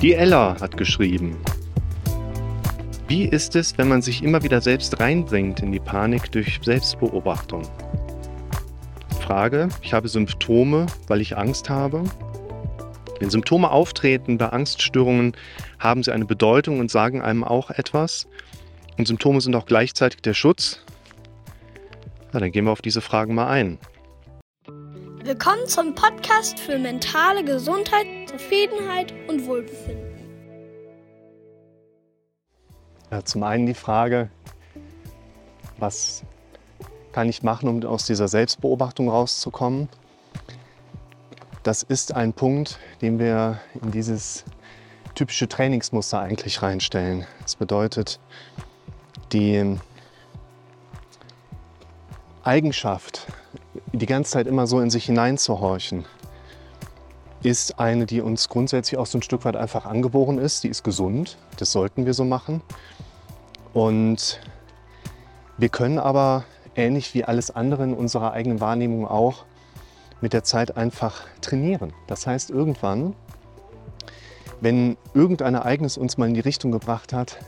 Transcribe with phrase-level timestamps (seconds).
[0.00, 1.36] Die Ella hat geschrieben.
[3.06, 7.62] Wie ist es, wenn man sich immer wieder selbst reinbringt in die Panik durch Selbstbeobachtung?
[9.20, 12.04] Frage, ich habe Symptome, weil ich Angst habe.
[13.20, 15.34] Wenn Symptome auftreten bei Angststörungen,
[15.78, 18.26] haben sie eine Bedeutung und sagen einem auch etwas.
[18.98, 20.80] Und Symptome sind auch gleichzeitig der Schutz.
[22.32, 23.78] Na, dann gehen wir auf diese Fragen mal ein.
[25.22, 28.06] Willkommen zum Podcast für mentale Gesundheit,
[28.36, 30.10] Zufriedenheit und Wohlbefinden.
[33.12, 34.28] Ja, zum einen die Frage,
[35.78, 36.24] was
[37.12, 39.88] kann ich machen, um aus dieser Selbstbeobachtung rauszukommen?
[41.62, 44.44] Das ist ein Punkt, den wir in dieses
[45.14, 47.28] typische Trainingsmuster eigentlich reinstellen.
[47.42, 48.18] Das bedeutet,
[49.32, 49.78] die
[52.42, 53.28] Eigenschaft,
[53.92, 56.04] die ganze Zeit immer so in sich hineinzuhorchen,
[57.44, 60.64] ist eine, die uns grundsätzlich auch so ein Stück weit einfach angeboren ist.
[60.64, 62.62] Die ist gesund, das sollten wir so machen.
[63.74, 64.40] Und
[65.58, 66.44] wir können aber,
[66.74, 69.44] ähnlich wie alles andere in unserer eigenen Wahrnehmung auch,
[70.20, 71.92] mit der Zeit einfach trainieren.
[72.06, 73.14] Das heißt, irgendwann,
[74.60, 77.38] wenn irgendein Ereignis uns mal in die Richtung gebracht hat,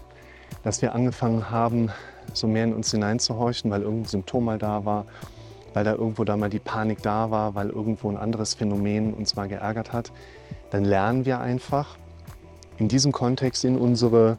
[0.62, 1.90] dass wir angefangen haben,
[2.34, 5.06] so mehr in uns hineinzuhorchen, weil irgendein Symptom mal da war,
[5.76, 9.36] weil da irgendwo da mal die Panik da war, weil irgendwo ein anderes Phänomen uns
[9.36, 10.10] mal geärgert hat,
[10.70, 11.98] dann lernen wir einfach
[12.78, 14.38] in diesem Kontext in unsere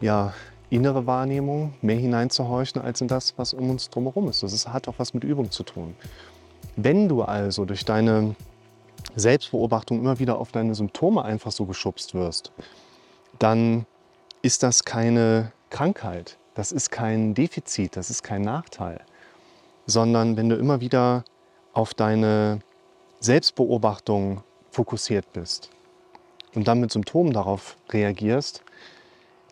[0.00, 0.32] ja,
[0.68, 4.44] innere Wahrnehmung mehr hineinzuhorchen als in das, was um uns drumherum ist.
[4.44, 5.96] Das hat auch was mit Übung zu tun.
[6.76, 8.36] Wenn du also durch deine
[9.16, 12.52] Selbstbeobachtung immer wieder auf deine Symptome einfach so geschubst wirst,
[13.40, 13.86] dann
[14.40, 19.00] ist das keine Krankheit, das ist kein Defizit, das ist kein Nachteil,
[19.90, 21.24] sondern wenn du immer wieder
[21.72, 22.60] auf deine
[23.20, 25.70] Selbstbeobachtung fokussiert bist
[26.54, 28.62] und dann mit Symptomen darauf reagierst,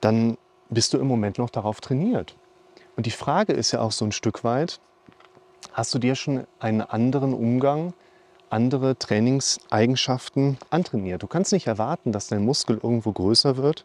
[0.00, 0.38] dann
[0.70, 2.36] bist du im Moment noch darauf trainiert.
[2.96, 4.80] Und die Frage ist ja auch so ein Stück weit,
[5.72, 7.94] hast du dir schon einen anderen Umgang,
[8.50, 11.22] andere Trainingseigenschaften antrainiert?
[11.22, 13.84] Du kannst nicht erwarten, dass dein Muskel irgendwo größer wird,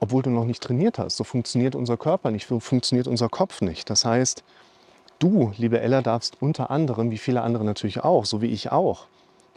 [0.00, 1.16] obwohl du noch nicht trainiert hast.
[1.16, 3.88] So funktioniert unser Körper nicht, so funktioniert unser Kopf nicht.
[3.90, 4.42] Das heißt,
[5.18, 9.06] du, liebe Ella, darfst unter anderem, wie viele andere natürlich auch, so wie ich auch,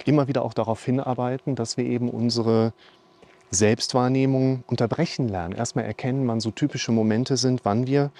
[0.05, 2.73] immer wieder auch darauf hinarbeiten, dass wir eben unsere
[3.51, 5.55] Selbstwahrnehmung unterbrechen lernen.
[5.55, 8.11] Erstmal erkennen, wann so typische Momente sind, wann wir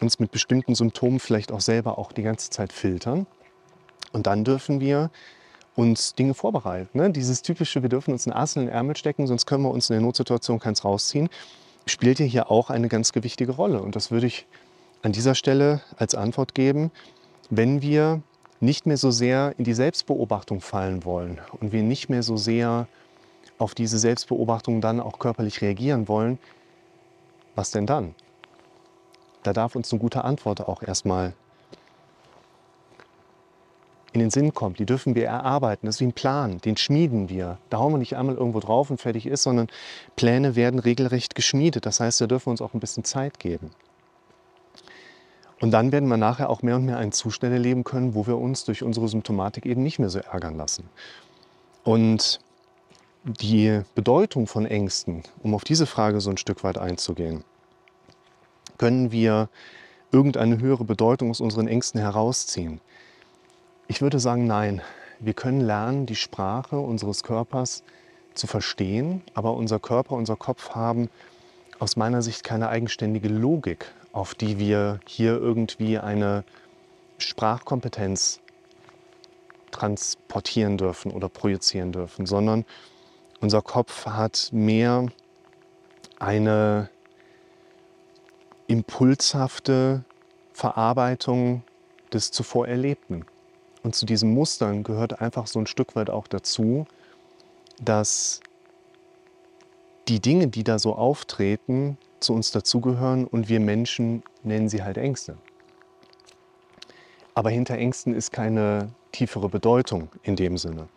[0.00, 3.26] uns mit bestimmten Symptomen vielleicht auch selber auch die ganze Zeit filtern.
[4.12, 5.10] Und dann dürfen wir
[5.76, 6.98] uns Dinge vorbereiten.
[6.98, 7.10] Ne?
[7.10, 9.90] Dieses typische, wir dürfen uns einen Ass in den Ärmel stecken, sonst können wir uns
[9.90, 11.28] in der Notsituation keins rausziehen,
[11.86, 13.82] spielt ja hier auch eine ganz gewichtige Rolle.
[13.82, 14.46] Und das würde ich
[15.04, 16.90] an dieser Stelle als Antwort geben,
[17.50, 18.22] wenn wir
[18.60, 22.88] nicht mehr so sehr in die Selbstbeobachtung fallen wollen und wir nicht mehr so sehr
[23.58, 26.38] auf diese Selbstbeobachtung dann auch körperlich reagieren wollen,
[27.54, 28.14] was denn dann?
[29.42, 31.34] Da darf uns eine gute Antwort auch erstmal
[34.14, 34.78] in den Sinn kommt.
[34.78, 35.84] Die dürfen wir erarbeiten.
[35.84, 37.58] Das ist wie ein Plan, den schmieden wir.
[37.68, 39.66] Da hauen wir nicht einmal irgendwo drauf und fertig ist, sondern
[40.16, 41.84] Pläne werden regelrecht geschmiedet.
[41.84, 43.70] Das heißt, da dürfen wir uns auch ein bisschen Zeit geben.
[45.64, 48.36] Und dann werden wir nachher auch mehr und mehr einen Zustand erleben können, wo wir
[48.36, 50.90] uns durch unsere Symptomatik eben nicht mehr so ärgern lassen.
[51.84, 52.38] Und
[53.24, 57.44] die Bedeutung von Ängsten, um auf diese Frage so ein Stück weit einzugehen,
[58.76, 59.48] können wir
[60.12, 62.82] irgendeine höhere Bedeutung aus unseren Ängsten herausziehen?
[63.88, 64.82] Ich würde sagen, nein.
[65.18, 67.84] Wir können lernen, die Sprache unseres Körpers
[68.34, 71.08] zu verstehen, aber unser Körper, unser Kopf haben
[71.78, 76.44] aus meiner Sicht keine eigenständige Logik, auf die wir hier irgendwie eine
[77.18, 78.40] Sprachkompetenz
[79.70, 82.64] transportieren dürfen oder projizieren dürfen, sondern
[83.40, 85.06] unser Kopf hat mehr
[86.18, 86.88] eine
[88.68, 90.04] impulshafte
[90.52, 91.62] Verarbeitung
[92.12, 93.26] des zuvor Erlebten.
[93.82, 96.86] Und zu diesen Mustern gehört einfach so ein Stück weit auch dazu,
[97.82, 98.40] dass
[100.08, 104.98] die Dinge, die da so auftreten, zu uns dazugehören und wir Menschen nennen sie halt
[104.98, 105.36] Ängste.
[107.34, 110.88] Aber hinter Ängsten ist keine tiefere Bedeutung in dem Sinne.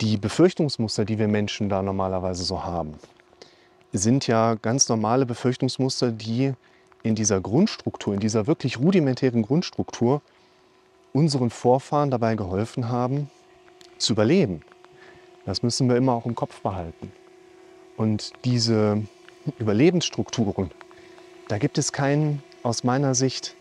[0.00, 2.94] Die Befürchtungsmuster, die wir Menschen da normalerweise so haben,
[3.92, 6.52] sind ja ganz normale Befürchtungsmuster, die
[7.02, 10.20] in dieser Grundstruktur, in dieser wirklich rudimentären Grundstruktur
[11.12, 13.30] unseren Vorfahren dabei geholfen haben,
[13.98, 14.62] zu überleben.
[15.46, 17.10] Das müssen wir immer auch im Kopf behalten.
[17.98, 19.02] Und diese
[19.58, 20.70] Überlebensstrukturen,
[21.48, 23.56] da gibt es keinen, aus meiner Sicht,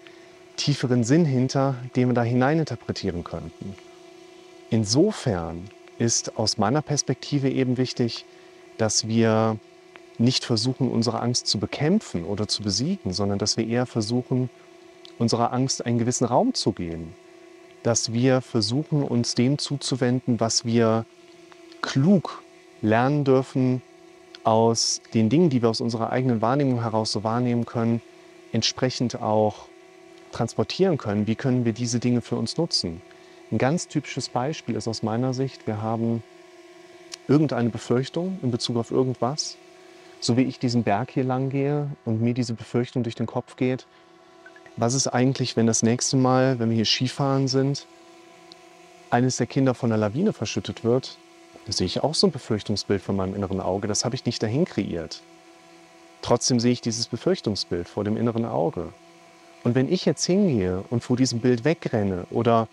[0.57, 3.75] tieferen Sinn hinter, den wir da hineininterpretieren könnten.
[4.69, 8.25] Insofern ist aus meiner Perspektive eben wichtig,
[8.77, 9.57] dass wir
[10.19, 14.51] nicht versuchen, unsere Angst zu bekämpfen oder zu besiegen, sondern dass wir eher versuchen,
[15.17, 17.15] unserer Angst einen gewissen Raum zu geben.
[17.81, 21.05] Dass wir versuchen, uns dem zuzuwenden, was wir
[21.81, 22.43] klug
[22.83, 23.81] lernen dürfen
[24.47, 28.01] aus den Dingen, die wir aus unserer eigenen Wahrnehmung heraus so wahrnehmen können,
[28.53, 29.65] entsprechend auch
[30.31, 31.27] transportieren können.
[31.27, 33.01] Wie können wir diese Dinge für uns nutzen?
[33.51, 36.23] Ein ganz typisches Beispiel ist aus meiner Sicht, wir haben
[37.27, 39.57] irgendeine Befürchtung in Bezug auf irgendwas.
[40.21, 43.57] So wie ich diesen Berg hier lang gehe und mir diese Befürchtung durch den Kopf
[43.57, 43.85] geht,
[44.77, 47.85] was ist eigentlich, wenn das nächste Mal, wenn wir hier Skifahren sind,
[49.09, 51.17] eines der Kinder von einer Lawine verschüttet wird?
[51.67, 53.89] Da sehe ich auch so ein Befürchtungsbild von meinem inneren Auge.
[53.89, 55.21] Das habe ich nicht dahin kreiert.
[56.21, 58.93] Trotzdem sehe ich dieses Befürchtungsbild vor dem inneren Auge.
[59.65, 62.69] Und wenn ich jetzt hingehe und vor diesem Bild wegrenne oder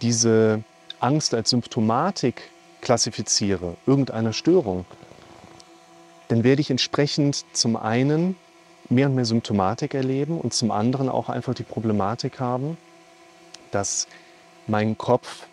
[0.00, 0.62] diese
[0.98, 2.50] Angst als Symptomatik
[2.80, 4.86] klassifiziere, irgendeiner Störung,
[6.28, 8.34] dann werde ich entsprechend zum einen
[8.88, 12.78] mehr und mehr Symptomatik erleben und zum anderen auch einfach die Problematik haben,
[13.72, 14.06] dass
[14.66, 15.46] mein Kopf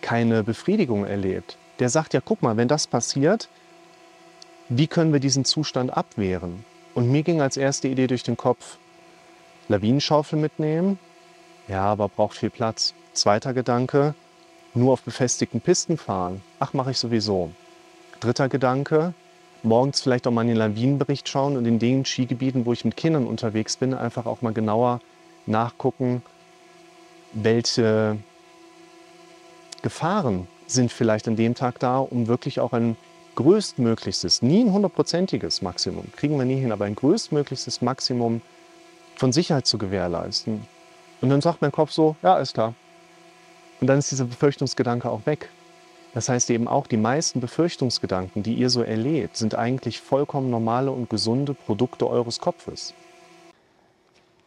[0.00, 1.56] keine Befriedigung erlebt.
[1.80, 3.48] Der sagt ja, guck mal, wenn das passiert,
[4.68, 6.64] wie können wir diesen Zustand abwehren?
[6.94, 8.76] Und mir ging als erste Idee durch den Kopf,
[9.68, 10.98] Lawinenschaufel mitnehmen,
[11.68, 12.94] ja, aber braucht viel Platz.
[13.14, 14.14] Zweiter Gedanke,
[14.74, 16.42] nur auf befestigten Pisten fahren.
[16.58, 17.50] Ach, mache ich sowieso.
[18.20, 19.14] Dritter Gedanke,
[19.62, 22.96] morgens vielleicht auch mal in den Lawinenbericht schauen und in den Skigebieten, wo ich mit
[22.96, 25.00] Kindern unterwegs bin, einfach auch mal genauer
[25.46, 26.22] nachgucken,
[27.32, 28.18] welche
[29.82, 32.96] Gefahren sind vielleicht an dem Tag da, um wirklich auch ein
[33.36, 38.42] größtmöglichstes, nie ein hundertprozentiges Maximum, kriegen wir nie hin, aber ein größtmöglichstes Maximum
[39.16, 40.66] von Sicherheit zu gewährleisten.
[41.20, 42.74] Und dann sagt mein Kopf so, ja, ist klar.
[43.80, 45.48] Und dann ist dieser Befürchtungsgedanke auch weg.
[46.12, 50.90] Das heißt eben auch, die meisten Befürchtungsgedanken, die ihr so erlebt, sind eigentlich vollkommen normale
[50.90, 52.94] und gesunde Produkte eures Kopfes.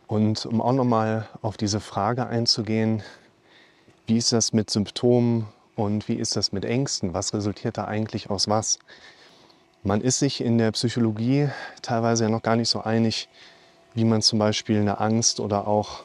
[0.08, 3.02] Und um auch nochmal auf diese Frage einzugehen,
[4.06, 7.14] wie ist das mit Symptomen und wie ist das mit Ängsten?
[7.14, 8.80] Was resultiert da eigentlich aus was?
[9.84, 11.50] Man ist sich in der Psychologie
[11.82, 13.28] teilweise ja noch gar nicht so einig,
[13.94, 16.04] wie man zum Beispiel eine Angst oder auch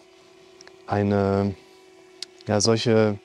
[0.86, 1.54] eine
[2.46, 3.18] ja, solche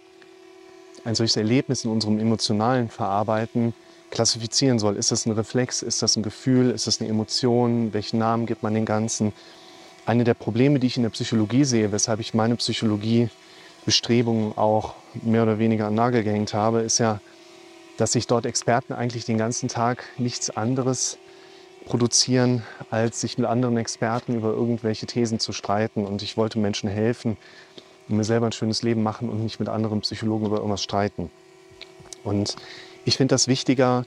[1.05, 3.73] ein solches Erlebnis in unserem emotionalen Verarbeiten
[4.09, 4.95] klassifizieren soll.
[4.95, 5.81] Ist das ein Reflex?
[5.81, 6.69] Ist das ein Gefühl?
[6.69, 7.93] Ist das eine Emotion?
[7.93, 9.33] Welchen Namen gibt man den Ganzen?
[10.05, 12.55] Eine der Probleme, die ich in der Psychologie sehe, weshalb ich meine
[13.85, 17.19] Psychologiebestrebungen auch mehr oder weniger an Nagel gehängt habe, ist ja,
[17.97, 21.17] dass sich dort Experten eigentlich den ganzen Tag nichts anderes
[21.85, 26.05] produzieren, als sich mit anderen Experten über irgendwelche Thesen zu streiten.
[26.05, 27.37] Und ich wollte Menschen helfen,
[28.09, 31.29] und mir selber ein schönes Leben machen und nicht mit anderen Psychologen über irgendwas streiten.
[32.23, 32.57] Und
[33.05, 34.05] ich finde das wichtiger,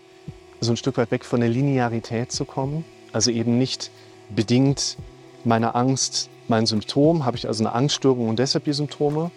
[0.60, 2.84] so ein Stück weit weg von der Linearität zu kommen.
[3.12, 3.90] Also eben nicht
[4.34, 4.96] bedingt
[5.44, 7.24] meine Angst mein Symptom.
[7.24, 9.30] Habe ich also eine Angststörung und deshalb die Symptome?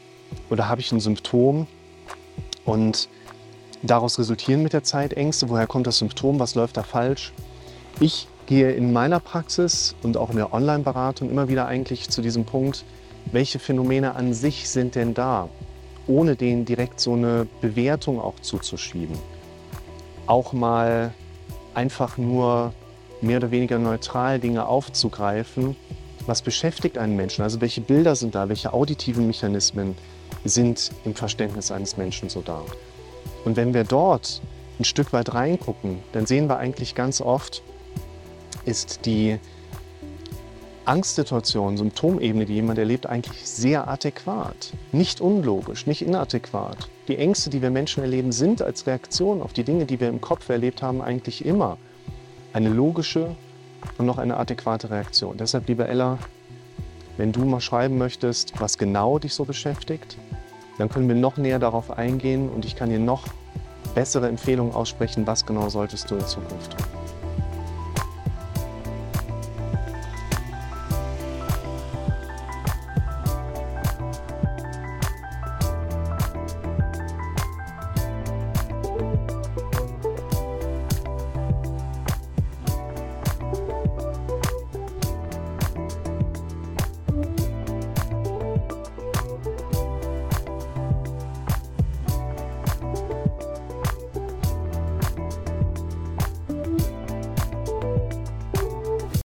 [0.49, 1.67] Oder habe ich ein Symptom
[2.65, 3.09] und
[3.83, 5.49] daraus resultieren mit der Zeit Ängste?
[5.49, 6.39] Woher kommt das Symptom?
[6.39, 7.33] Was läuft da falsch?
[7.99, 12.45] Ich gehe in meiner Praxis und auch in der Online-Beratung immer wieder eigentlich zu diesem
[12.45, 12.83] Punkt,
[13.31, 15.49] welche Phänomene an sich sind denn da,
[16.07, 19.17] ohne denen direkt so eine Bewertung auch zuzuschieben.
[20.25, 21.13] Auch mal
[21.73, 22.73] einfach nur
[23.21, 25.75] mehr oder weniger neutral Dinge aufzugreifen.
[26.25, 27.43] Was beschäftigt einen Menschen?
[27.43, 28.49] Also welche Bilder sind da?
[28.49, 29.95] Welche auditiven Mechanismen
[30.45, 32.61] sind im Verständnis eines Menschen so da?
[33.45, 34.41] Und wenn wir dort
[34.79, 37.63] ein Stück weit reingucken, dann sehen wir eigentlich ganz oft,
[38.65, 39.39] ist die
[40.85, 44.73] Angstsituation, Symptomebene, die jemand erlebt, eigentlich sehr adäquat.
[44.91, 46.89] Nicht unlogisch, nicht inadäquat.
[47.07, 50.19] Die Ängste, die wir Menschen erleben, sind als Reaktion auf die Dinge, die wir im
[50.19, 51.77] Kopf erlebt haben, eigentlich immer
[52.53, 53.35] eine logische
[53.99, 55.37] und noch eine adäquate Reaktion.
[55.37, 56.17] Deshalb, liebe Ella,
[57.17, 60.17] wenn du mal schreiben möchtest, was genau dich so beschäftigt,
[60.79, 63.25] dann können wir noch näher darauf eingehen und ich kann dir noch
[63.93, 66.98] bessere Empfehlungen aussprechen, was genau solltest du in Zukunft tun.